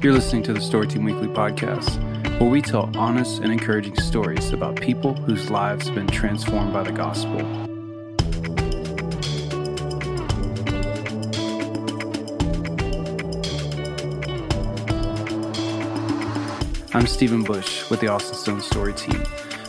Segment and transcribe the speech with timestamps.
[0.00, 1.98] You're listening to the Story Team Weekly podcast,
[2.38, 6.84] where we tell honest and encouraging stories about people whose lives have been transformed by
[6.84, 7.40] the gospel.
[16.94, 19.24] I'm Stephen Bush with the Austin Stone Story Team.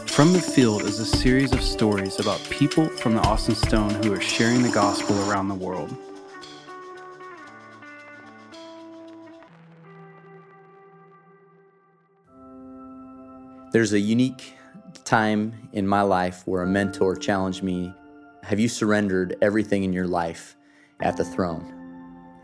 [0.05, 4.13] From the Field is a series of stories about people from the Austin Stone who
[4.13, 5.89] are sharing the gospel around the world.
[13.71, 14.55] There's a unique
[15.03, 17.93] time in my life where a mentor challenged me
[18.41, 20.55] Have you surrendered everything in your life
[21.01, 21.75] at the throne?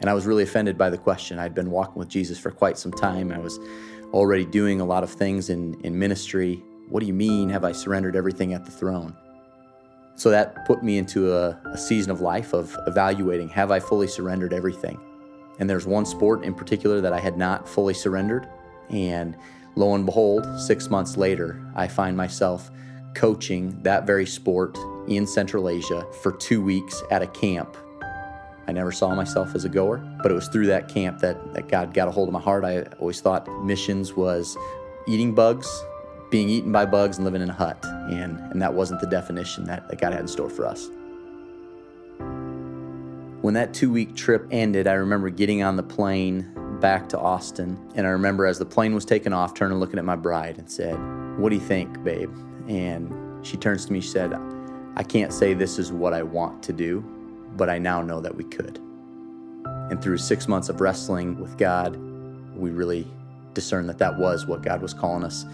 [0.01, 1.39] And I was really offended by the question.
[1.39, 3.31] I'd been walking with Jesus for quite some time.
[3.31, 3.57] I was
[4.13, 6.61] already doing a lot of things in, in ministry.
[6.89, 9.15] What do you mean, have I surrendered everything at the throne?
[10.13, 14.07] So that put me into a, a season of life of evaluating have I fully
[14.07, 14.99] surrendered everything?
[15.59, 18.47] And there's one sport in particular that I had not fully surrendered.
[18.89, 19.35] And
[19.75, 22.71] Lo and behold, six months later, I find myself
[23.13, 27.75] coaching that very sport in Central Asia for two weeks at a camp.
[28.67, 31.67] I never saw myself as a goer, but it was through that camp that, that
[31.67, 32.63] God got a hold of my heart.
[32.63, 34.57] I always thought missions was
[35.07, 35.69] eating bugs,
[36.31, 37.77] being eaten by bugs, and living in a hut.
[37.83, 40.89] And, and that wasn't the definition that, that God had in store for us.
[43.41, 47.77] When that two week trip ended, I remember getting on the plane back to Austin.
[47.95, 50.69] And I remember as the plane was taking off, turning looking at my bride and
[50.69, 50.95] said,
[51.37, 52.33] What do you think, babe?
[52.67, 54.33] And she turns to me, she said,
[54.95, 57.01] I can't say this is what I want to do,
[57.55, 58.79] but I now know that we could.
[59.65, 61.95] And through six months of wrestling with God,
[62.55, 63.07] we really
[63.53, 65.45] discerned that that was what God was calling us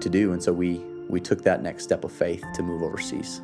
[0.00, 0.32] to do.
[0.32, 0.78] And so we,
[1.08, 3.40] we took that next step of faith to move overseas.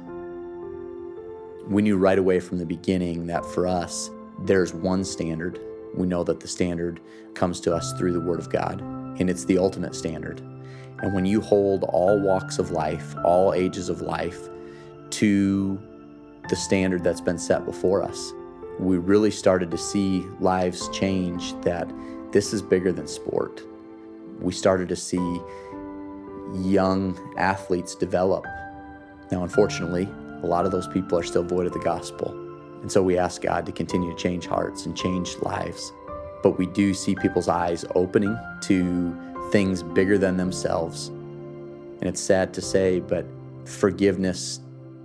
[1.68, 5.58] We knew right away from the beginning that for us, there's one standard
[5.96, 7.00] we know that the standard
[7.34, 10.40] comes to us through the Word of God, and it's the ultimate standard.
[11.00, 14.48] And when you hold all walks of life, all ages of life,
[15.10, 15.80] to
[16.48, 18.32] the standard that's been set before us,
[18.78, 21.90] we really started to see lives change that
[22.32, 23.62] this is bigger than sport.
[24.40, 25.40] We started to see
[26.54, 28.44] young athletes develop.
[29.32, 30.08] Now, unfortunately,
[30.42, 32.45] a lot of those people are still void of the gospel.
[32.86, 35.92] And so we ask God to continue to change hearts and change lives.
[36.44, 41.08] But we do see people's eyes opening to things bigger than themselves.
[41.08, 43.26] And it's sad to say, but
[43.64, 44.60] forgiveness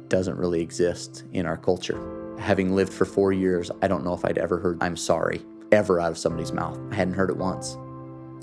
[0.09, 2.37] doesn't really exist in our culture.
[2.37, 5.99] Having lived for four years, I don't know if I'd ever heard I'm sorry ever
[5.99, 6.79] out of somebody's mouth.
[6.91, 7.79] I hadn't heard it once.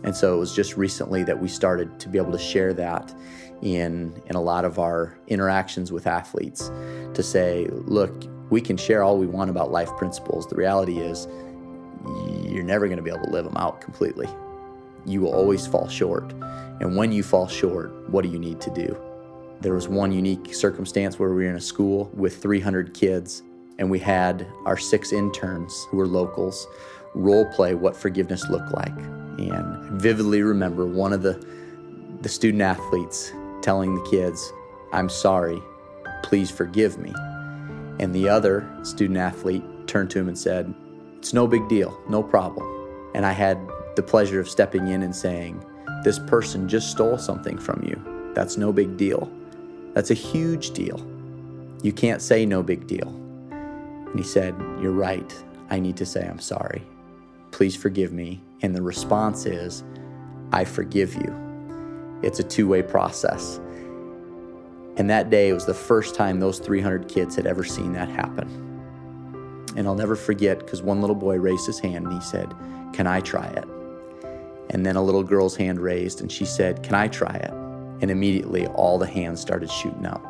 [0.02, 3.14] And so it was just recently that we started to be able to share that
[3.62, 6.72] in, in a lot of our interactions with athletes
[7.14, 10.46] to say, look, we can share all we want about life principles.
[10.46, 11.28] The reality is,
[12.44, 14.28] you're never going to be able to live them out completely.
[15.04, 16.32] You will always fall short.
[16.80, 18.96] And when you fall short, what do you need to do?
[19.60, 23.42] There was one unique circumstance where we were in a school with 300 kids,
[23.78, 26.66] and we had our six interns who were locals
[27.14, 28.96] role play what forgiveness looked like.
[29.38, 31.44] And vividly remember one of the,
[32.22, 33.32] the student athletes
[33.62, 34.52] telling the kids,
[34.92, 35.60] I'm sorry,
[36.22, 37.12] please forgive me.
[37.98, 40.72] And the other student athlete turned to him and said,
[41.16, 42.66] It's no big deal, no problem.
[43.14, 43.58] And I had
[43.96, 45.64] the pleasure of stepping in and saying,
[46.04, 48.32] This person just stole something from you.
[48.34, 49.30] That's no big deal.
[49.94, 51.04] That's a huge deal.
[51.82, 53.08] You can't say no big deal.
[53.50, 55.34] And he said, You're right.
[55.70, 56.82] I need to say I'm sorry.
[57.50, 58.40] Please forgive me.
[58.62, 59.84] And the response is,
[60.52, 61.34] I forgive you.
[62.22, 63.60] It's a two way process.
[64.98, 68.48] And that day was the first time those 300 kids had ever seen that happen.
[69.76, 72.52] And I'll never forget because one little boy raised his hand and he said,
[72.92, 73.64] Can I try it?
[74.70, 77.52] And then a little girl's hand raised and she said, Can I try it?
[78.00, 80.24] And immediately all the hands started shooting up.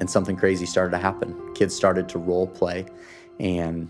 [0.00, 1.54] And something crazy started to happen.
[1.54, 2.86] Kids started to role play.
[3.38, 3.88] And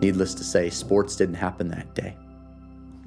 [0.00, 2.16] needless to say, sports didn't happen that day.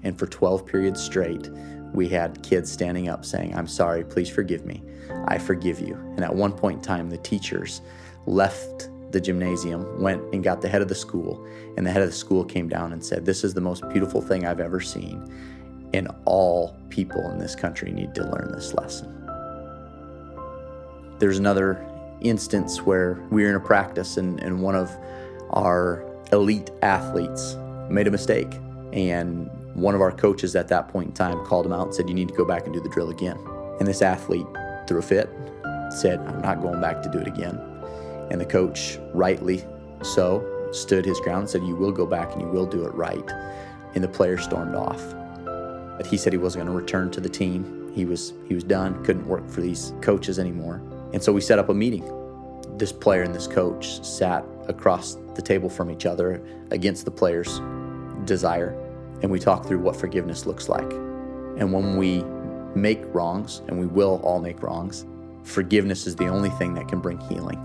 [0.03, 1.49] And for 12 periods straight,
[1.93, 4.81] we had kids standing up saying, I'm sorry, please forgive me.
[5.27, 5.95] I forgive you.
[6.15, 7.81] And at one point in time, the teachers
[8.25, 11.45] left the gymnasium, went and got the head of the school,
[11.75, 14.21] and the head of the school came down and said, This is the most beautiful
[14.21, 15.31] thing I've ever seen.
[15.93, 19.17] And all people in this country need to learn this lesson.
[21.19, 21.85] There's another
[22.21, 24.89] instance where we were in a practice and, and one of
[25.51, 27.57] our elite athletes
[27.89, 28.53] made a mistake.
[28.93, 32.09] And one of our coaches at that point in time called him out and said,
[32.09, 33.37] You need to go back and do the drill again.
[33.79, 34.45] And this athlete
[34.87, 35.29] threw a fit,
[35.89, 37.59] said, I'm not going back to do it again.
[38.29, 39.65] And the coach, rightly
[40.03, 42.93] so, stood his ground and said, You will go back and you will do it
[42.93, 43.29] right.
[43.95, 45.01] And the player stormed off.
[45.97, 47.91] But he said he wasn't going to return to the team.
[47.93, 50.81] He was he was done, couldn't work for these coaches anymore.
[51.13, 52.09] And so we set up a meeting.
[52.77, 56.41] This player and this coach sat across the table from each other
[56.71, 57.59] against the player's
[58.25, 58.71] desire,
[59.21, 60.91] and we talk through what forgiveness looks like.
[61.57, 62.23] And when we
[62.75, 65.05] make wrongs, and we will all make wrongs,
[65.43, 67.59] forgiveness is the only thing that can bring healing.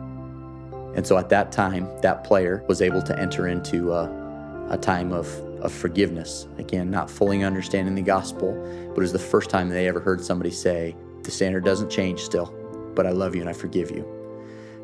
[0.97, 5.13] And so at that time, that player was able to enter into a, a time
[5.13, 5.29] of,
[5.61, 6.49] of forgiveness.
[6.59, 8.53] Again, not fully understanding the gospel,
[8.89, 12.21] but it was the first time they ever heard somebody say, The standard doesn't change
[12.21, 12.47] still,
[12.95, 14.11] but I love you and I forgive you.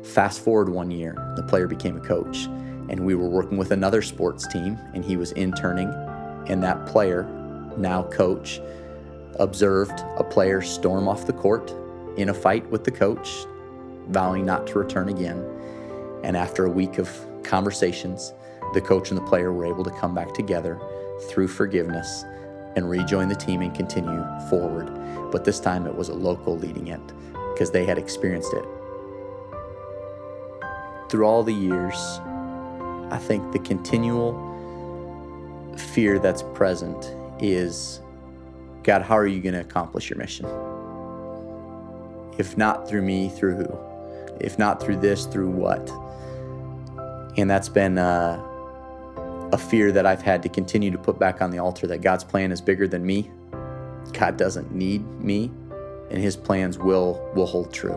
[0.03, 2.45] Fast forward one year, the player became a coach,
[2.89, 5.89] and we were working with another sports team, and he was interning,
[6.47, 7.23] and that player,
[7.77, 8.61] now coach,
[9.39, 11.73] observed a player storm off the court
[12.17, 13.45] in a fight with the coach,
[14.09, 15.43] vowing not to return again.
[16.23, 17.09] And after a week of
[17.43, 18.33] conversations,
[18.73, 20.79] the coach and the player were able to come back together
[21.29, 22.23] through forgiveness
[22.75, 24.89] and rejoin the team and continue forward.
[25.31, 27.01] But this time it was a local leading it
[27.53, 28.65] because they had experienced it.
[31.09, 31.95] Through all the years,
[33.11, 34.52] I think the continual
[35.77, 38.01] fear that's present is
[38.83, 40.45] God, how are you going to accomplish your mission?
[42.37, 43.79] If not through me, through who?
[44.41, 45.89] If not through this, through what?
[47.37, 48.41] And that's been uh,
[49.53, 52.23] a fear that I've had to continue to put back on the altar that God's
[52.23, 53.31] plan is bigger than me.
[54.11, 55.51] God doesn't need me,
[56.11, 57.93] and His plans will will hold true.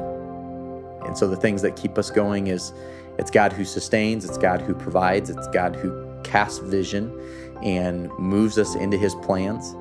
[1.05, 2.72] And so the things that keep us going is
[3.19, 7.11] it's God who sustains, it's God who provides, it's God who casts vision
[7.62, 9.75] and moves us into His plans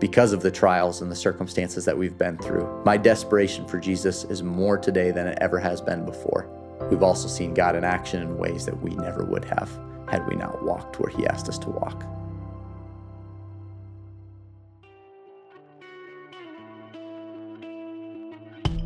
[0.00, 2.82] because of the trials and the circumstances that we've been through.
[2.84, 6.48] My desperation for Jesus is more today than it ever has been before.
[6.90, 9.70] We've also seen God in action in ways that we never would have
[10.08, 12.04] had we not walked where He asked us to walk.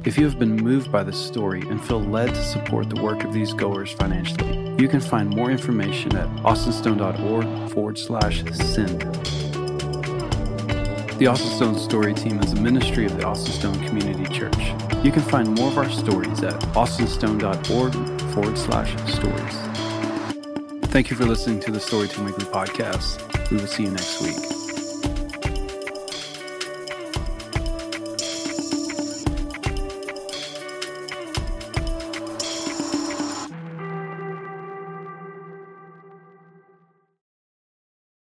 [0.09, 3.25] If you have been moved by this story and feel led to support the work
[3.25, 9.03] of these goers financially, you can find more information at austinstone.org forward slash send.
[11.19, 14.73] The Austin Stone Story Team is a ministry of the Austin Stone Community Church.
[15.05, 19.57] You can find more of our stories at austinstone.org forward slash stories.
[20.91, 23.51] Thank you for listening to the Story Team Weekly podcast.
[23.51, 24.58] We will see you next week.